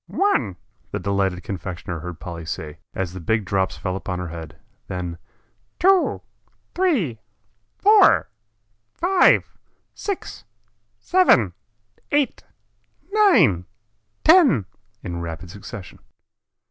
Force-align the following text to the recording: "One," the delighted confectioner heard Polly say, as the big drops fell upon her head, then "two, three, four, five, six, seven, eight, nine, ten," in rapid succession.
"One," 0.07 0.55
the 0.89 0.97
delighted 0.99 1.43
confectioner 1.43 1.99
heard 1.99 2.19
Polly 2.19 2.43
say, 2.47 2.79
as 2.95 3.13
the 3.13 3.19
big 3.19 3.45
drops 3.45 3.77
fell 3.77 3.95
upon 3.95 4.17
her 4.17 4.29
head, 4.29 4.59
then 4.87 5.19
"two, 5.77 6.23
three, 6.73 7.19
four, 7.77 8.27
five, 8.95 9.59
six, 9.93 10.43
seven, 10.97 11.53
eight, 12.11 12.41
nine, 13.11 13.65
ten," 14.23 14.65
in 15.03 15.21
rapid 15.21 15.51
succession. 15.51 15.99